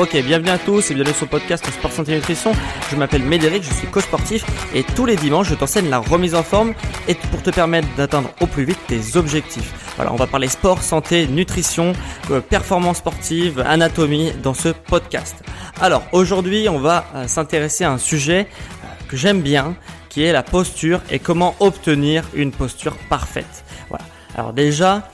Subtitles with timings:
[0.00, 2.52] Ok, bienvenue à tous et bienvenue sur le podcast Sport Santé Nutrition.
[2.88, 6.36] Je m'appelle Médéric, je suis coach sportif et tous les dimanches je t'enseigne la remise
[6.36, 6.72] en forme
[7.08, 9.74] et pour te permettre d'atteindre au plus vite tes objectifs.
[9.96, 11.94] Voilà, on va parler sport, santé, nutrition,
[12.30, 15.34] euh, performance sportive, anatomie dans ce podcast.
[15.80, 18.46] Alors aujourd'hui on va euh, s'intéresser à un sujet
[18.84, 19.74] euh, que j'aime bien
[20.10, 23.64] qui est la posture et comment obtenir une posture parfaite.
[23.88, 24.04] Voilà.
[24.36, 25.10] Alors déjà,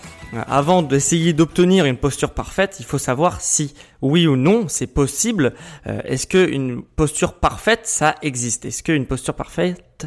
[0.46, 5.54] avant d'essayer d'obtenir une posture parfaite, il faut savoir si oui ou non c'est possible.
[5.86, 8.64] Euh, est-ce qu'une posture parfaite, ça existe?
[8.64, 10.06] Est-ce qu'une posture parfaite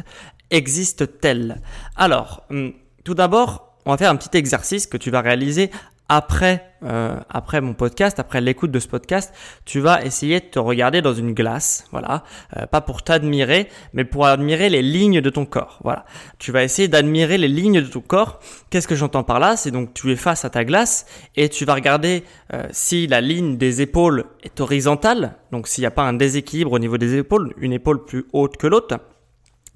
[0.50, 1.60] existe-t-elle?
[1.96, 2.72] Alors, hum,
[3.04, 5.70] tout d'abord, on va faire un petit exercice que tu vas réaliser
[6.08, 9.34] après, euh, après mon podcast, après l'écoute de ce podcast,
[9.66, 12.24] tu vas essayer de te regarder dans une glace, voilà,
[12.56, 16.06] euh, pas pour t'admirer, mais pour admirer les lignes de ton corps, voilà.
[16.38, 18.40] Tu vas essayer d'admirer les lignes de ton corps.
[18.70, 19.56] Qu'est-ce que j'entends par là?
[19.56, 21.06] C'est donc tu es face à ta glace
[21.36, 25.86] et tu vas regarder euh, si la ligne des épaules est horizontale, donc s'il n'y
[25.86, 28.98] a pas un déséquilibre au niveau des épaules, une épaule plus haute que l'autre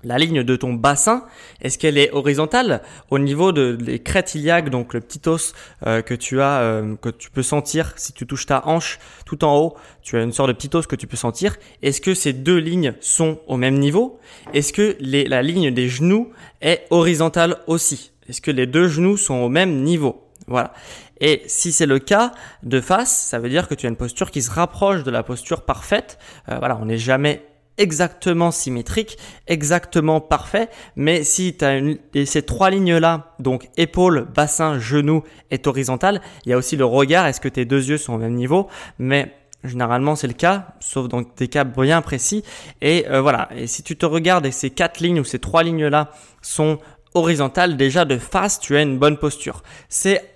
[0.04, 1.24] la ligne de ton bassin,
[1.60, 5.54] est-ce qu'elle est horizontale au niveau de, des crêtes iliaques, donc le petit os
[5.86, 9.44] euh, que tu as, euh, que tu peux sentir si tu touches ta hanche tout
[9.44, 11.56] en haut, tu as une sorte de petit os que tu peux sentir.
[11.82, 14.18] Est-ce que ces deux lignes sont au même niveau?
[14.52, 18.12] Est-ce que les, la ligne des genoux est horizontale aussi?
[18.28, 20.28] Est-ce que les deux genoux sont au même niveau?
[20.46, 20.72] Voilà.
[21.20, 22.32] Et si c'est le cas
[22.64, 25.22] de face, ça veut dire que tu as une posture qui se rapproche de la
[25.22, 26.18] posture parfaite.
[26.48, 27.44] Euh, voilà, on n'est jamais
[27.82, 31.80] exactement symétrique, exactement parfait, mais si tu as
[32.24, 37.26] ces trois lignes-là, donc épaule, bassin, genou, est horizontale, il y a aussi le regard,
[37.26, 39.34] est-ce que tes deux yeux sont au même niveau, mais
[39.64, 42.42] Généralement, c'est le cas, sauf dans des cas bien précis.
[42.80, 43.48] Et euh, voilà.
[43.54, 46.10] Et si tu te regardes et ces quatre lignes ou ces trois lignes-là
[46.40, 46.80] sont
[47.14, 49.62] horizontales, déjà de face, tu as une bonne posture.
[49.88, 50.31] C'est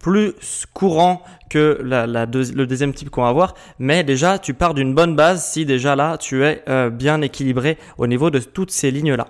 [0.00, 4.94] plus courant que la, le deuxième type qu'on va voir, mais déjà tu pars d'une
[4.94, 8.90] bonne base si déjà là tu es euh, bien équilibré au niveau de toutes ces
[8.90, 9.28] lignes là.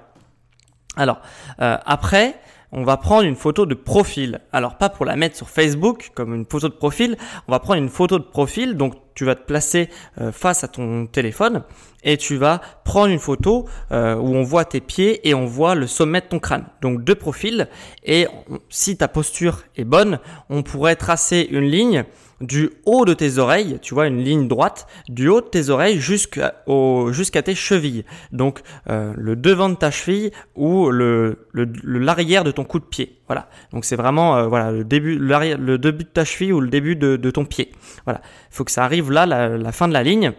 [0.97, 1.21] Alors
[1.61, 2.37] euh, après,
[2.73, 4.41] on va prendre une photo de profil.
[4.53, 7.17] Alors pas pour la mettre sur Facebook comme une photo de profil,
[7.49, 8.77] on va prendre une photo de profil.
[8.77, 11.63] Donc tu vas te placer euh, face à ton téléphone
[12.03, 15.75] et tu vas prendre une photo euh, où on voit tes pieds et on voit
[15.75, 16.65] le sommet de ton crâne.
[16.81, 17.69] Donc deux profils
[18.03, 18.29] et
[18.71, 22.05] si ta posture est bonne, on pourrait tracer une ligne
[22.41, 26.01] du haut de tes oreilles, tu vois une ligne droite, du haut de tes oreilles
[26.01, 28.07] jusqu'à tes chevilles.
[28.33, 33.20] Donc euh, le devant de ta cheville ou l'arrière de ton coup de pied.
[33.31, 33.49] Voilà.
[33.73, 36.97] Donc c'est vraiment euh, voilà le début le début de ta cheville ou le début
[36.97, 37.71] de, ton pied.
[38.05, 38.23] Voilà.
[38.51, 40.33] Il faut que ça arrive là la, fin de la ligne.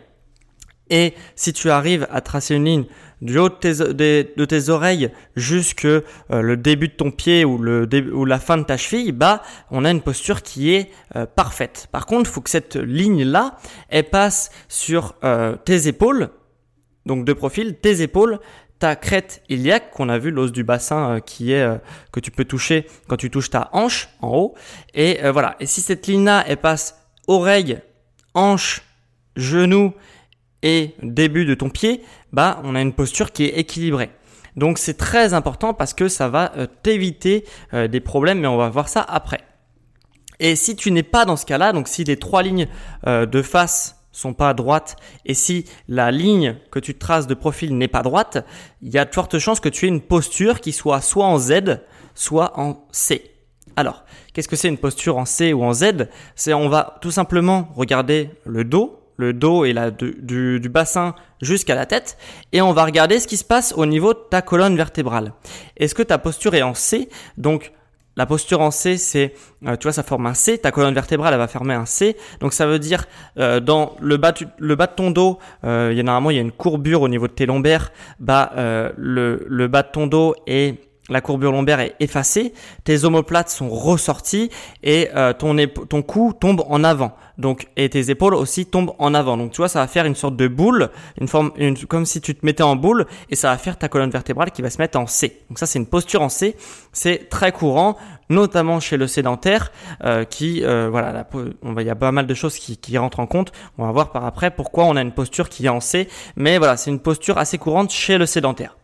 [0.89, 2.85] Et si tu arrives à tracer une ligne
[3.21, 8.57] du haut de tes, oreilles jusque euh, le début de ton pied ou la fin
[8.57, 11.87] de ta cheville, bah, on a une posture qui est euh, parfaite.
[11.93, 16.29] Par contre, il faut que cette ligne-là, elle passe sur euh, tes épaules,
[17.05, 18.39] donc de profil, tes épaules,
[18.81, 21.65] ta crête iliaque qu'on a vu l'os du bassin qui est
[22.11, 24.55] que tu peux toucher quand tu touches ta hanche en haut
[24.93, 26.97] et voilà et si cette ligne là elle passe
[27.27, 27.79] oreille
[28.33, 28.81] hanche
[29.35, 29.93] genou
[30.63, 34.11] et début de ton pied, bah, on a une posture qui est équilibrée.
[34.55, 38.57] Donc c'est très important parce que ça va euh, t'éviter euh, des problèmes, mais on
[38.57, 39.41] va voir ça après.
[40.39, 42.67] Et si tu n'es pas dans ce cas-là, donc si les trois lignes
[43.07, 47.77] euh, de face sont pas droites et si la ligne que tu traces de profil
[47.77, 48.45] n'est pas droite,
[48.81, 51.37] il y a de fortes chances que tu aies une posture qui soit soit en
[51.37, 51.81] Z,
[52.13, 53.31] soit en C.
[53.75, 54.03] Alors,
[54.33, 56.09] qu'est-ce que c'est une posture en C ou en Z?
[56.35, 61.15] C'est on va tout simplement regarder le dos, le dos et la, du, du bassin
[61.41, 62.17] jusqu'à la tête
[62.51, 65.33] et on va regarder ce qui se passe au niveau de ta colonne vertébrale.
[65.77, 67.09] Est-ce que ta posture est en C?
[67.37, 67.71] Donc
[68.17, 69.33] la posture en C, c'est,
[69.65, 70.57] euh, tu vois, ça forme un C.
[70.57, 72.17] Ta colonne vertébrale, elle va former un C.
[72.39, 73.05] Donc ça veut dire
[73.37, 76.35] euh, dans le bas, le bas de ton dos, euh, il y a normalement il
[76.35, 77.91] y a une courbure au niveau de tes lombaires.
[78.19, 78.51] Bah,
[78.97, 82.53] le, le bas de ton dos est la courbure lombaire est effacée,
[82.83, 84.49] tes omoplates sont ressorties
[84.81, 85.55] et euh, ton,
[85.87, 87.13] ton cou tombe en avant.
[87.37, 89.35] Donc et tes épaules aussi tombent en avant.
[89.35, 91.51] Donc tu vois, ça va faire une sorte de boule, une forme
[91.87, 94.61] comme si tu te mettais en boule et ça va faire ta colonne vertébrale qui
[94.61, 95.41] va se mettre en C.
[95.49, 96.55] Donc ça c'est une posture en C,
[96.93, 97.97] c'est très courant
[98.29, 99.71] notamment chez le sédentaire
[100.05, 101.27] euh, qui euh, voilà,
[101.61, 103.51] on va il y a pas mal de choses qui, qui rentrent en compte.
[103.77, 106.57] On va voir par après pourquoi on a une posture qui est en C, mais
[106.57, 108.77] voilà, c'est une posture assez courante chez le sédentaire.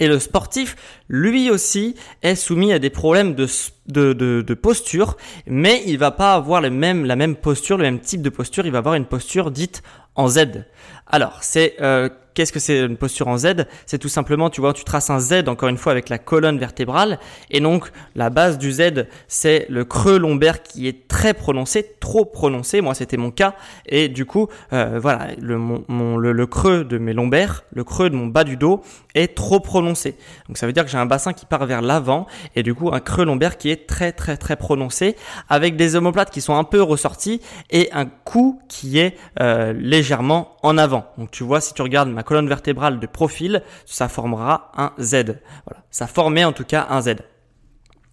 [0.00, 0.76] Et le sportif,
[1.08, 5.16] lui aussi, est soumis à des problèmes de, posture,
[5.46, 8.78] mais il va pas avoir la même posture, le même type de posture, il va
[8.78, 9.82] avoir une posture dite
[10.14, 10.64] en Z.
[11.06, 12.08] Alors, c'est euh,
[12.38, 13.66] Qu'est-ce que c'est une posture en Z?
[13.84, 16.56] C'est tout simplement, tu vois, tu traces un Z encore une fois avec la colonne
[16.56, 17.18] vertébrale.
[17.50, 22.24] Et donc, la base du Z, c'est le creux lombaire qui est très prononcé, trop
[22.24, 22.80] prononcé.
[22.80, 23.56] Moi, c'était mon cas.
[23.86, 28.44] Et du coup, euh, voilà, le, creux de mes lombaires, le creux de mon bas
[28.44, 28.82] du dos
[29.16, 30.14] est trop prononcé.
[30.46, 32.28] Donc, ça veut dire que j'ai un bassin qui part vers l'avant.
[32.54, 35.16] Et du coup, un creux lombaire qui est très, très, très prononcé.
[35.48, 37.40] Avec des omoplates qui sont un peu ressortis.
[37.70, 41.04] Et un cou qui est euh, légèrement en avant.
[41.18, 45.40] Donc, tu vois, si tu regardes ma colonne vertébrale de profil, ça formera un Z.
[45.64, 47.16] Voilà, ça formait en tout cas un Z.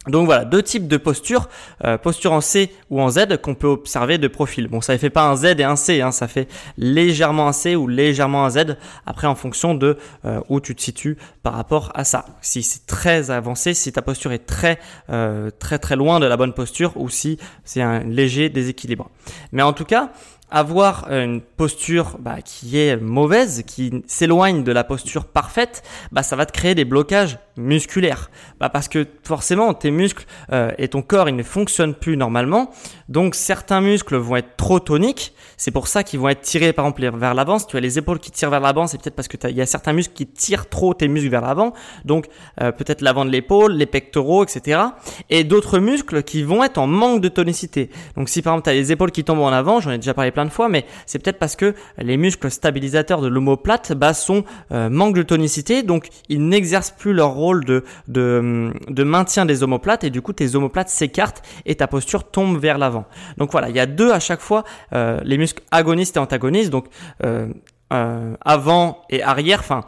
[0.07, 1.49] Donc voilà, deux types de postures,
[1.83, 4.67] euh, posture en C ou en Z qu'on peut observer de profil.
[4.67, 6.47] Bon, ça ne fait pas un Z et un C, hein, ça fait
[6.77, 10.81] légèrement un C ou légèrement un Z, après en fonction de euh, où tu te
[10.81, 12.25] situes par rapport à ça.
[12.41, 14.77] Si c'est très avancé, si ta posture est très
[15.09, 19.09] euh, très très loin de la bonne posture ou si c'est un léger déséquilibre.
[19.51, 20.11] Mais en tout cas,
[20.51, 26.35] avoir une posture bah, qui est mauvaise, qui s'éloigne de la posture parfaite, bah, ça
[26.35, 28.29] va te créer des blocages musculaires.
[28.59, 32.71] Bah, parce que forcément, tes muscles euh, et ton corps, ils ne fonctionnent plus normalement.
[33.09, 35.33] Donc certains muscles vont être trop toniques.
[35.57, 37.59] C'est pour ça qu'ils vont être tirés par exemple vers l'avant.
[37.59, 39.61] Si tu as les épaules qui tirent vers l'avant, c'est peut-être parce que il y
[39.61, 41.73] a certains muscles qui tirent trop tes muscles vers l'avant.
[42.03, 42.27] Donc
[42.61, 44.81] euh, peut-être l'avant de l'épaule, les pectoraux, etc.
[45.29, 47.89] Et d'autres muscles qui vont être en manque de tonicité.
[48.15, 50.13] Donc si par exemple tu as les épaules qui tombent en avant, j'en ai déjà
[50.13, 54.13] parlé plein de fois, mais c'est peut-être parce que les muscles stabilisateurs de l'omoplate bah,
[54.13, 59.63] sont euh, manque de tonicité, donc ils n'exercent plus leur rôle de, de, maintien des
[59.63, 63.05] omoplates et du coup tes omoplates s'écartent et ta posture tombe vers l'avant.
[63.37, 66.69] Donc voilà, il y a deux à chaque fois, euh, les muscles agonistes et antagonistes,
[66.69, 66.85] donc
[67.23, 67.47] euh,
[67.89, 69.85] avant et arrière, enfin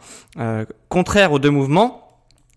[0.88, 2.07] contraire aux deux mouvements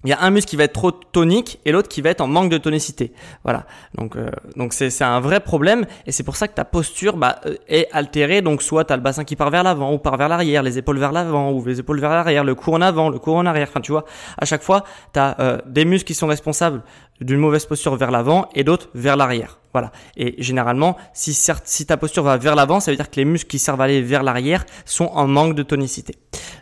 [0.03, 2.21] il y a un muscle qui va être trop tonique et l'autre qui va être
[2.21, 3.13] en manque de tonicité.
[3.43, 3.65] Voilà.
[3.95, 7.17] Donc euh, donc c'est c'est un vrai problème et c'est pour ça que ta posture
[7.17, 8.41] bah, euh, est altérée.
[8.41, 10.77] Donc soit tu as le bassin qui part vers l'avant ou part vers l'arrière, les
[10.77, 13.45] épaules vers l'avant ou les épaules vers l'arrière, le cou en avant, le cou en
[13.45, 13.67] arrière.
[13.69, 14.05] Enfin tu vois,
[14.37, 14.83] à chaque fois
[15.13, 16.81] tu as euh, des muscles qui sont responsables
[17.21, 19.59] d'une mauvaise posture vers l'avant et d'autres vers l'arrière.
[19.73, 19.91] Voilà.
[20.17, 23.49] Et généralement, si, si ta posture va vers l'avant, ça veut dire que les muscles
[23.49, 26.15] qui servent à aller vers l'arrière sont en manque de tonicité.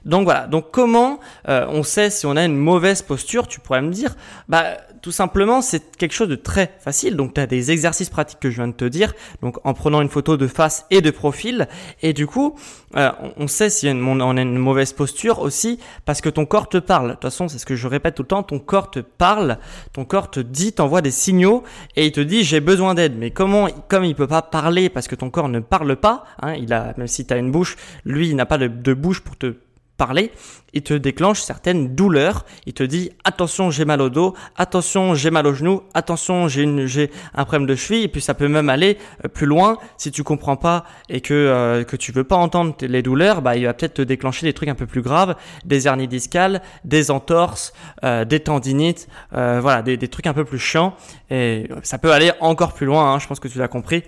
[0.06, 0.45] Donc voilà.
[0.47, 4.15] Donc comment euh, on sait si on a une mauvaise posture Tu pourrais me dire,
[4.47, 7.15] bah tout simplement, c'est quelque chose de très facile.
[7.15, 9.13] Donc, tu as des exercices pratiques que je viens de te dire.
[9.41, 11.67] Donc, en prenant une photo de face et de profil.
[12.01, 12.55] Et du coup,
[12.95, 16.77] euh, on sait si on a une mauvaise posture aussi parce que ton corps te
[16.77, 17.09] parle.
[17.09, 18.44] De toute façon, c'est ce que je répète tout le temps.
[18.44, 19.57] Ton corps te parle.
[19.94, 21.63] Ton corps te dit, t'envoie des signaux
[21.95, 23.15] et il te dit j'ai besoin d'aide.
[23.18, 26.53] Mais comment, comme il peut pas parler parce que ton corps ne parle pas, hein,
[26.53, 29.37] il a, même si tu as une bouche, lui, il n'a pas de bouche pour
[29.37, 29.56] te
[29.99, 30.31] parler,
[30.73, 32.45] il te déclenche certaines douleurs.
[32.65, 37.11] Il te dit attention, j'ai mal au dos, attention, j'ai mal au genou, attention, j'ai
[37.35, 38.03] un problème de cheville.
[38.03, 41.33] Et puis ça peut même aller euh, plus loin si tu comprends pas et que
[41.33, 43.41] euh, que tu veux pas entendre les douleurs.
[43.41, 46.61] Bah, il va peut-être te déclencher des trucs un peu plus graves, des hernies discales,
[46.85, 50.95] des entorses, euh, des tendinites, voilà, des, des, trucs un peu plus chiants.
[51.29, 53.13] Et ça peut aller encore plus loin.
[53.13, 54.03] Hein, je pense que tu l'as compris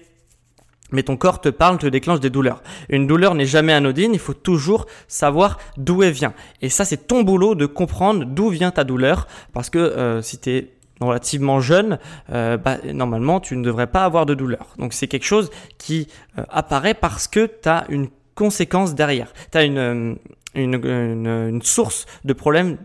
[0.91, 2.62] mais ton corps te parle, te déclenche des douleurs.
[2.89, 6.33] Une douleur n'est jamais anodine, il faut toujours savoir d'où elle vient.
[6.62, 10.39] Et ça, c'est ton boulot de comprendre d'où vient ta douleur, parce que euh, si
[10.39, 11.98] tu es relativement jeune,
[12.31, 14.67] euh, bah, normalement, tu ne devrais pas avoir de douleur.
[14.77, 16.07] Donc c'est quelque chose qui
[16.38, 19.33] euh, apparaît parce que tu as une conséquence derrière.
[19.51, 20.17] Tu as une,
[20.53, 22.77] une, une, une source de problème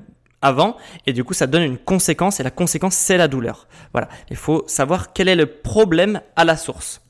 [0.42, 3.66] avant et du coup ça donne une conséquence et la conséquence c'est la douleur.
[3.92, 7.00] Voilà, il faut savoir quel est le problème à la source.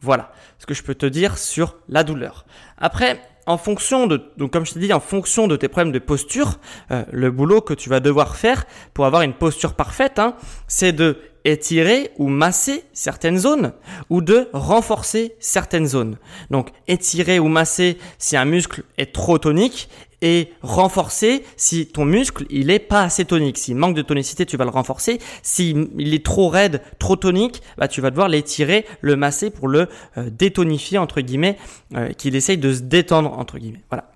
[0.00, 2.44] Voilà ce que je peux te dire sur la douleur.
[2.78, 5.98] Après, en fonction de, donc comme je t'ai dit, en fonction de tes problèmes de
[5.98, 6.58] posture,
[6.90, 8.64] euh, le boulot que tu vas devoir faire
[8.94, 10.34] pour avoir une posture parfaite, hein,
[10.68, 13.72] c'est de étirer ou masser certaines zones
[14.08, 16.16] ou de renforcer certaines zones.
[16.50, 19.88] Donc étirer ou masser si un muscle est trop tonique
[20.22, 23.58] et renforcer si ton muscle il est pas assez tonique.
[23.58, 25.18] S'il manque de tonicité, tu vas le renforcer.
[25.42, 29.88] S'il est trop raide, trop tonique, bah tu vas devoir l'étirer, le masser pour le
[30.18, 31.56] euh, détonifier entre guillemets,
[31.94, 33.82] euh, qu'il essaye de se détendre entre guillemets.
[33.88, 34.09] Voilà.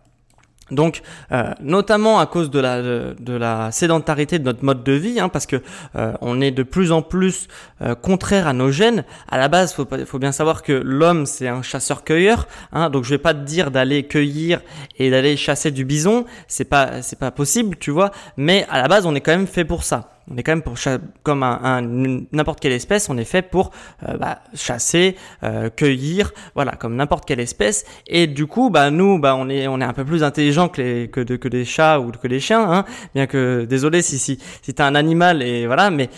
[0.70, 5.20] Donc, euh, notamment à cause de la, de, la sédentarité de notre mode de vie,
[5.20, 5.56] hein, parce que
[5.96, 7.48] euh, on est de plus en plus
[7.82, 9.04] euh, contraire à nos gènes.
[9.28, 12.48] À la base, faut, faut bien savoir que l'homme c'est un chasseur-cueilleur.
[12.72, 14.60] Hein, donc, je vais pas te dire d'aller cueillir
[14.98, 18.10] et d'aller chasser du bison, c'est pas c'est pas possible, tu vois.
[18.38, 20.13] Mais à la base, on est quand même fait pour ça.
[20.30, 20.76] On est quand même pour
[21.22, 21.82] comme un,
[22.32, 23.70] n'importe quelle espèce, on est fait pour
[24.08, 27.84] euh, bah, chasser, euh, cueillir, voilà, comme n'importe quelle espèce.
[28.06, 30.80] Et du coup, bah nous, bah on est on est un peu plus intelligent que
[30.80, 32.84] les que, que des chats ou que des chiens, hein.
[33.14, 36.08] Bien que désolé si si si t'es un animal et voilà, mais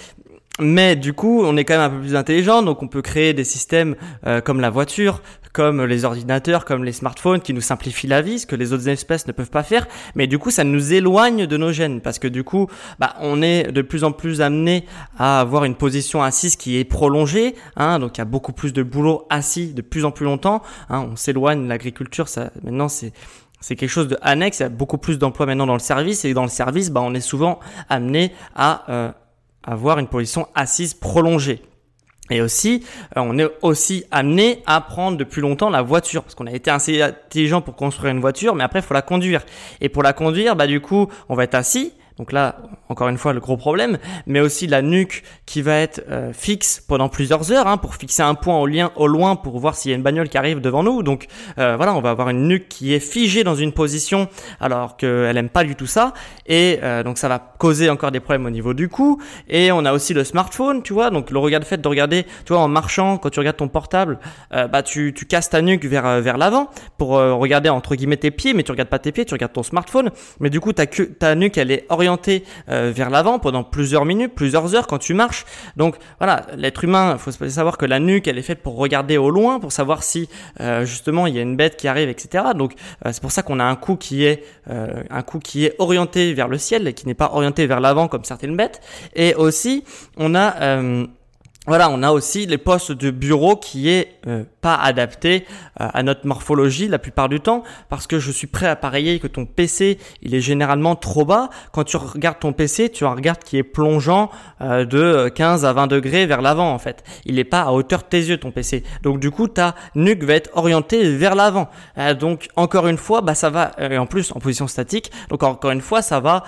[0.59, 3.35] mais du coup, on est quand même un peu plus intelligent, donc on peut créer
[3.35, 3.95] des systèmes
[4.27, 5.21] euh, comme la voiture,
[5.57, 8.91] comme les ordinateurs, comme les smartphones qui nous simplifient la vie, ce que les autres
[8.91, 9.89] espèces ne peuvent pas faire.
[10.15, 12.67] Mais du coup, ça nous éloigne de nos gènes parce que du coup,
[12.99, 14.85] bah, on est de plus en plus amené
[15.19, 17.55] à avoir une position assise qui est prolongée.
[17.77, 20.61] Hein, donc il y a beaucoup plus de boulot assis de plus en plus longtemps.
[20.91, 22.29] Hein, on s'éloigne l'agriculture.
[22.29, 23.15] Ça, maintenant, c'est
[23.63, 24.59] c'est quelque chose de annexe.
[24.59, 27.01] Il y a beaucoup plus d'emplois maintenant dans le service et dans le service, bah,
[27.03, 29.11] on est souvent amené à euh,
[29.63, 31.63] avoir une position assise prolongée.
[32.31, 32.85] Et aussi,
[33.17, 36.71] euh, on est aussi amené à prendre depuis longtemps la voiture, parce qu'on a été
[36.71, 39.43] assez intelligent pour construire une voiture, mais après, il faut la conduire.
[39.81, 42.57] Et pour la conduire, bah du coup, on va être assis, donc là,
[42.89, 46.83] encore une fois, le gros problème, mais aussi la nuque qui va être euh, fixe
[46.87, 49.91] pendant plusieurs heures hein, pour fixer un point au, lien, au loin pour voir s'il
[49.91, 51.03] y a une bagnole qui arrive devant nous.
[51.03, 51.27] Donc
[51.59, 54.29] euh, voilà, on va avoir une nuque qui est figée dans une position
[54.61, 56.15] alors qu'elle aime pas du tout ça.
[56.47, 59.21] Et euh, donc ça va causer encore des problèmes au niveau du cou.
[59.49, 61.11] Et on a aussi le smartphone, tu vois.
[61.11, 64.19] Donc le regard, fait de regarder, tu vois, en marchant, quand tu regardes ton portable,
[64.51, 68.53] bah tu, tu casses ta nuque vers, vers l'avant pour regarder entre guillemets tes pieds,
[68.53, 70.11] mais tu regardes pas tes pieds, tu regardes ton smartphone.
[70.39, 74.35] Mais du coup, ta, ta nuque, elle est orientée euh, vers l'avant pendant plusieurs minutes,
[74.35, 75.45] plusieurs heures quand tu marches.
[75.77, 79.17] Donc voilà, l'être humain, il faut savoir que la nuque, elle est faite pour regarder
[79.17, 80.29] au loin, pour savoir si
[80.61, 82.45] euh, justement il y a une bête qui arrive, etc.
[82.57, 85.75] Donc euh, c'est pour ça qu'on a un cou qui est un cou qui est
[85.79, 88.81] orienté vers le ciel et qui n'est pas orienté vers l'avant comme certaines bêtes.
[89.15, 89.85] Et aussi,
[90.17, 90.77] on a
[91.67, 95.45] voilà, on a aussi les postes de bureau qui est euh, pas adapté
[95.81, 99.19] euh, à notre morphologie la plupart du temps parce que je suis prêt à parier
[99.19, 101.51] que ton PC il est généralement trop bas.
[101.73, 104.31] Quand tu regardes ton PC, tu as un regard qui est plongeant
[104.61, 107.03] euh, de 15 à 20 degrés vers l'avant en fait.
[107.25, 108.85] Il n'est pas à hauteur de tes yeux ton PC.
[109.03, 111.69] Donc du coup ta nuque va être orientée vers l'avant.
[112.21, 115.11] donc encore une fois, bah ça va et en plus en position statique.
[115.31, 116.45] Donc encore une fois, ça va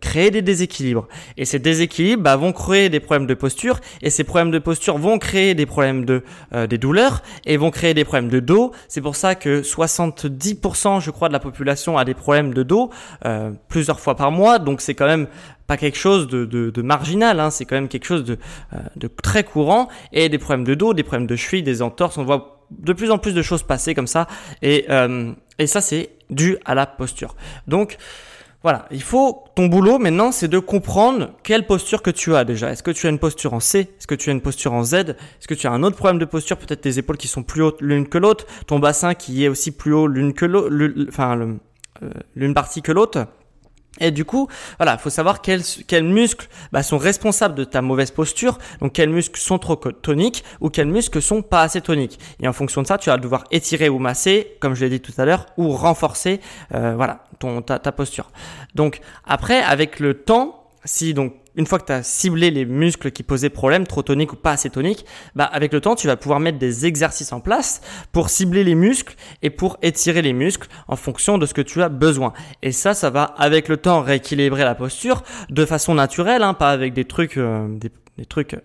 [0.00, 1.06] créer des déséquilibres.
[1.36, 4.96] Et ces déséquilibres bah, vont créer des problèmes de posture et ces problèmes de posture
[4.96, 6.22] vont créer des problèmes de
[6.54, 8.72] euh, des douleurs et vont créer des problèmes de dos.
[8.88, 12.90] C'est pour ça que 70% je crois de la population a des problèmes de dos
[13.26, 14.58] euh, plusieurs fois par mois.
[14.58, 15.26] Donc c'est quand même
[15.66, 17.50] pas quelque chose de, de, de marginal, hein.
[17.50, 18.38] c'est quand même quelque chose de,
[18.72, 19.88] euh, de très courant.
[20.12, 23.10] Et des problèmes de dos, des problèmes de cheville, des entorses, on voit de plus
[23.10, 24.26] en plus de choses passer comme ça.
[24.62, 24.86] Et,
[25.58, 27.34] et ça c'est dû à la posture.
[27.66, 27.98] Donc
[28.62, 32.70] voilà, il faut ton boulot maintenant, c'est de comprendre quelle posture que tu as déjà.
[32.70, 33.78] Est-ce que tu as une posture en C?
[33.80, 34.94] Est-ce que tu as une posture en Z?
[34.94, 36.58] Est-ce que tu as un autre problème de posture?
[36.58, 39.70] Peut-être tes épaules qui sont plus hautes l'une que l'autre, ton bassin qui est aussi
[39.70, 40.74] plus haut l'une que l'autre,
[41.08, 41.58] enfin
[42.02, 43.26] euh, l'une partie que l'autre.
[44.00, 48.10] Et du coup, voilà, faut savoir quels, quels muscles bah, sont responsables de ta mauvaise
[48.10, 52.18] posture, donc quels muscles sont trop toniques ou quels muscles sont pas assez toniques.
[52.40, 55.00] Et en fonction de ça, tu vas devoir étirer ou masser, comme je l'ai dit
[55.00, 56.40] tout à l'heure, ou renforcer,
[56.74, 58.30] euh, voilà, ton ta, ta posture.
[58.74, 63.10] Donc après, avec le temps, si donc une fois que tu as ciblé les muscles
[63.10, 65.04] qui posaient problème, trop toniques ou pas assez toniques,
[65.34, 67.80] bah avec le temps, tu vas pouvoir mettre des exercices en place
[68.12, 71.82] pour cibler les muscles et pour étirer les muscles en fonction de ce que tu
[71.82, 72.32] as besoin.
[72.62, 76.70] Et ça, ça va avec le temps rééquilibrer la posture de façon naturelle, hein, pas
[76.70, 78.56] avec des trucs, euh, des, des trucs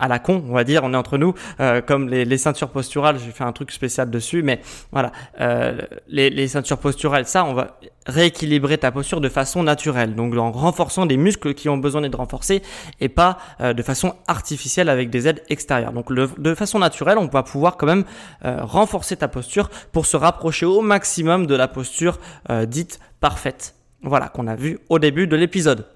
[0.00, 2.70] à la con, on va dire, on est entre nous, euh, comme les, les, ceintures
[2.70, 4.60] posturales, j'ai fait un truc spécial dessus, mais
[4.92, 5.78] voilà, euh,
[6.08, 10.52] les, les, ceintures posturales, ça, on va rééquilibrer ta posture de façon naturelle, donc en
[10.52, 12.62] renforçant des muscles qui ont besoin d'être renforcés
[13.00, 15.92] et pas euh, de façon artificielle avec des aides extérieures.
[15.92, 18.04] Donc de façon naturelle, on va pouvoir quand même
[18.44, 22.18] euh, renforcer ta posture pour se rapprocher au maximum de la posture
[22.50, 23.74] euh, dite parfaite.
[24.02, 25.86] Voilà, qu'on a vu au début de l'épisode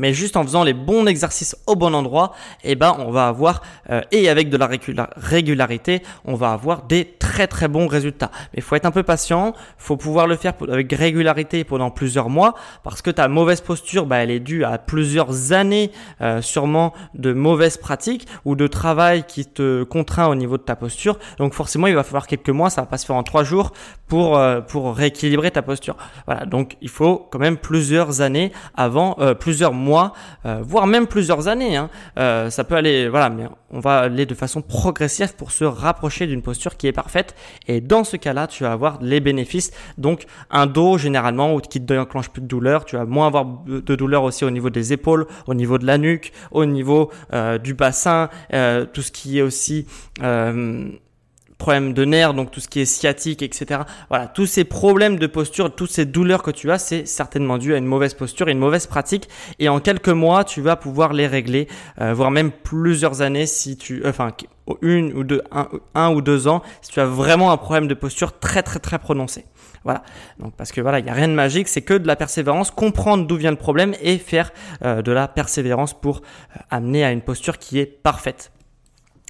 [0.00, 2.32] mais juste en faisant les bons exercices au bon endroit,
[2.64, 4.68] eh ben on va avoir euh, et avec de la
[5.16, 8.32] régularité, on va avoir des très très bons résultats.
[8.52, 12.28] Mais il faut être un peu patient, faut pouvoir le faire avec régularité pendant plusieurs
[12.28, 16.92] mois parce que ta mauvaise posture, bah, elle est due à plusieurs années euh, sûrement
[17.14, 21.20] de mauvaises pratiques ou de travail qui te contraint au niveau de ta posture.
[21.38, 23.70] Donc forcément, il va falloir quelques mois, ça va pas se faire en trois jours
[24.08, 25.96] pour euh, pour rééquilibrer ta posture.
[26.26, 30.14] Voilà, donc il faut quand même plusieurs années avant, euh, plusieurs mois,
[30.62, 31.76] voire même plusieurs années.
[31.76, 31.90] Hein.
[32.50, 36.42] ça peut aller, voilà, mais on va aller de façon progressive pour se rapprocher d'une
[36.42, 37.19] posture qui est parfaite.
[37.68, 39.72] Et dans ce cas-là, tu vas avoir les bénéfices.
[39.98, 43.94] Donc un dos généralement qui te déclenche plus de douleur, tu vas moins avoir de
[43.94, 47.74] douleur aussi au niveau des épaules, au niveau de la nuque, au niveau euh, du
[47.74, 49.86] bassin, euh, tout ce qui est aussi
[50.22, 50.88] euh,
[51.60, 53.82] problème de nerfs, donc tout ce qui est sciatique, etc.
[54.08, 57.74] Voilà, tous ces problèmes de posture, toutes ces douleurs que tu as, c'est certainement dû
[57.74, 59.28] à une mauvaise posture une mauvaise pratique.
[59.58, 64.02] Et en quelques mois, tu vas pouvoir les régler, voire même plusieurs années si tu,
[64.04, 64.32] enfin,
[64.82, 65.42] une ou deux,
[65.94, 68.98] un, ou deux ans, si tu as vraiment un problème de posture très très très
[68.98, 69.44] prononcé.
[69.84, 70.02] Voilà.
[70.38, 72.70] Donc parce que voilà, il n'y a rien de magique, c'est que de la persévérance,
[72.70, 74.52] comprendre d'où vient le problème et faire
[74.84, 78.52] euh, de la persévérance pour euh, amener à une posture qui est parfaite.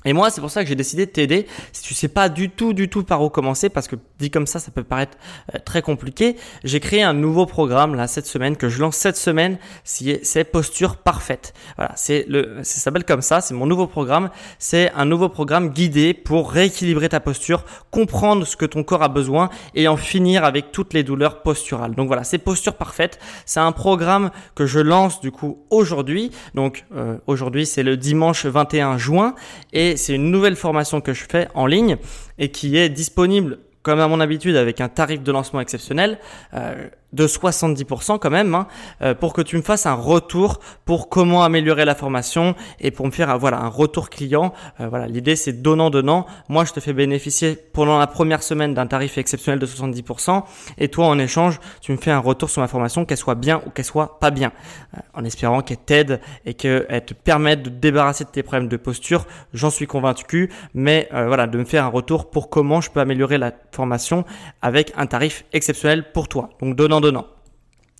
[0.04, 1.46] Et moi, c'est pour ça que j'ai décidé de t'aider.
[1.72, 4.46] Si tu sais pas du tout, du tout par où commencer, parce que dit comme
[4.46, 5.16] ça, ça peut paraître
[5.54, 6.36] euh, très compliqué.
[6.64, 9.58] J'ai créé un nouveau programme là cette semaine que je lance cette semaine.
[9.84, 11.54] C'est posture parfaite.
[11.76, 13.40] Voilà, c'est le, ça s'appelle comme ça.
[13.40, 14.30] C'est mon nouveau programme.
[14.58, 19.08] C'est un nouveau programme guidé pour rééquilibrer ta posture, comprendre ce que ton corps a
[19.08, 21.94] besoin et en finir avec toutes les douleurs posturales.
[21.94, 23.18] Donc voilà, c'est posture parfaite.
[23.46, 26.30] C'est un programme que je lance du coup aujourd'hui.
[26.54, 29.34] Donc euh, aujourd'hui, c'est le dimanche 21 juin
[29.72, 31.96] et c'est une nouvelle formation que je fais en ligne
[32.38, 36.18] et qui est disponible comme à mon habitude avec un tarif de lancement exceptionnel.
[36.54, 38.66] Euh, de 70% quand même, hein,
[39.02, 43.06] euh, pour que tu me fasses un retour pour comment améliorer la formation et pour
[43.06, 44.52] me faire voilà un retour client.
[44.80, 46.26] Euh, voilà, l'idée c'est donnant donnant.
[46.48, 50.42] Moi, je te fais bénéficier pendant la première semaine d'un tarif exceptionnel de 70%
[50.78, 53.62] et toi en échange, tu me fais un retour sur ma formation, qu'elle soit bien
[53.66, 54.52] ou qu'elle soit pas bien,
[54.94, 58.68] euh, en espérant qu'elle t'aide et qu'elle te permette de te débarrasser de tes problèmes
[58.68, 59.26] de posture.
[59.52, 63.38] J'en suis convaincu, mais voilà, de me faire un retour pour comment je peux améliorer
[63.38, 64.24] la formation
[64.62, 66.50] avec un tarif exceptionnel pour toi.
[66.60, 66.99] Donc donnant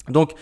[0.09, 0.35] Donc,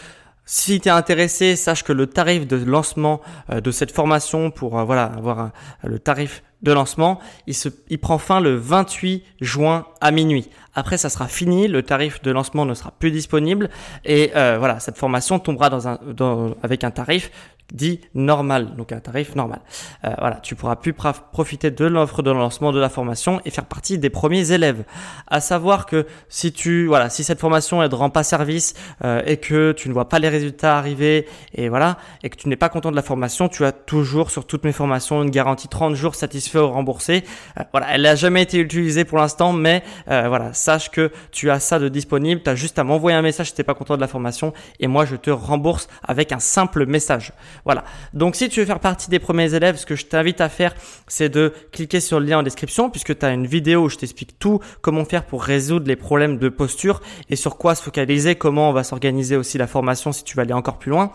[0.44, 4.78] si tu es intéressé, sache que le tarif de lancement euh, de cette formation pour
[4.78, 5.50] euh, voilà avoir
[5.84, 7.68] le tarif de lancement, il, se,
[8.00, 10.48] prend fin le 28 juin à minuit.
[10.74, 13.68] Après, ça sera fini, le tarif de lancement ne sera plus disponible
[14.04, 17.30] et euh, voilà, cette formation tombera dans un, dans, avec un tarif
[17.72, 19.60] dit normal, donc un tarif normal.
[20.04, 23.66] Euh, voilà, tu pourras plus profiter de l'offre de lancement de la formation et faire
[23.66, 24.84] partie des premiers élèves.
[25.26, 29.22] À savoir que si tu, voilà, si cette formation elle te rend pas service euh,
[29.26, 32.56] et que tu ne vois pas les résultats arriver et voilà, et que tu n'es
[32.56, 35.94] pas content de la formation, tu as toujours sur toutes mes formations une garantie 30
[35.94, 37.24] jours satisfait ou remboursé.
[37.58, 41.60] Euh, voilà, elle n'a jamais été utilisée pour l'instant, mais voilà, sache que tu as
[41.60, 42.42] ça de disponible.
[42.42, 44.52] Tu as juste à m'envoyer un message si tu n'es pas content de la formation
[44.80, 47.32] et moi je te rembourse avec un simple message.
[47.68, 47.84] Voilà.
[48.14, 50.74] Donc si tu veux faire partie des premiers élèves, ce que je t'invite à faire,
[51.06, 53.96] c'est de cliquer sur le lien en description puisque tu as une vidéo où je
[53.96, 58.36] t'explique tout, comment faire pour résoudre les problèmes de posture et sur quoi se focaliser,
[58.36, 61.12] comment on va s'organiser aussi la formation si tu veux aller encore plus loin.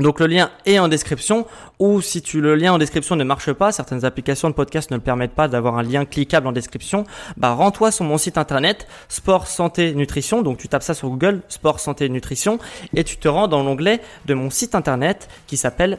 [0.00, 1.46] Donc le lien est en description
[1.78, 4.96] ou si tu le lien en description ne marche pas, certaines applications de podcast ne
[4.96, 7.04] le permettent pas d'avoir un lien cliquable en description,
[7.36, 11.40] bah rends-toi sur mon site internet sport santé nutrition, donc tu tapes ça sur Google
[11.48, 12.58] sport santé nutrition
[12.94, 15.98] et tu te rends dans l'onglet de mon site internet qui s'appelle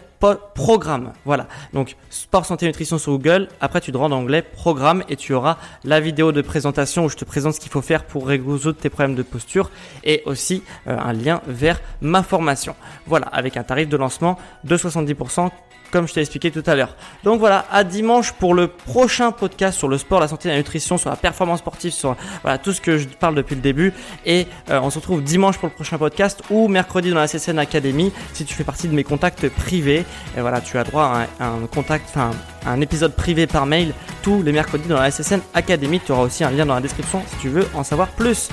[0.53, 1.13] programme.
[1.25, 1.47] Voilà.
[1.73, 5.33] Donc sport santé nutrition sur Google, après tu te rends dans l'onglet programme et tu
[5.33, 8.77] auras la vidéo de présentation où je te présente ce qu'il faut faire pour résoudre
[8.77, 9.71] tes problèmes de posture
[10.03, 12.75] et aussi euh, un lien vers ma formation.
[13.07, 15.51] Voilà, avec un tarif de lancement de 70%
[15.91, 16.95] comme je t'ai expliqué tout à l'heure.
[17.23, 20.97] Donc voilà, à dimanche pour le prochain podcast sur le sport, la santé, la nutrition,
[20.97, 22.15] sur la performance sportive, sur
[22.63, 23.93] tout ce que je parle depuis le début.
[24.25, 27.59] Et euh, on se retrouve dimanche pour le prochain podcast ou mercredi dans la CSN
[27.59, 30.05] Academy si tu fais partie de mes contacts privés.
[30.37, 32.17] Et voilà, tu as droit à un, contact,
[32.65, 35.99] un épisode privé par mail tous les mercredis dans la SSN Academy.
[35.99, 38.49] Tu auras aussi un lien dans la description si tu veux en savoir plus.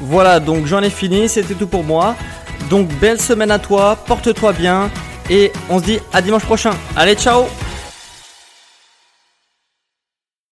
[0.00, 2.14] Voilà, donc j'en ai fini, c'était tout pour moi.
[2.70, 4.90] Donc belle semaine à toi, porte-toi bien
[5.30, 6.72] et on se dit à dimanche prochain.
[6.96, 7.46] Allez, ciao